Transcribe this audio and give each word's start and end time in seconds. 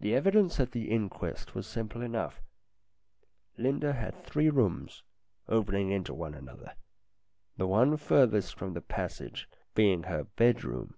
The 0.00 0.14
evidence 0.14 0.58
at 0.60 0.72
the 0.72 0.90
inquest 0.90 1.54
was 1.54 1.66
simple 1.66 2.00
enough. 2.00 2.40
Linda 3.58 3.92
had 3.92 4.24
three 4.24 4.48
rooms, 4.48 5.02
opening 5.46 5.90
into 5.90 6.14
one 6.14 6.32
another, 6.32 6.74
the 7.58 7.66
one 7.66 7.98
furthest 7.98 8.54
from 8.54 8.72
the 8.72 8.80
passage 8.80 9.46
being 9.74 10.04
her 10.04 10.24
bed 10.24 10.64
room. 10.64 10.94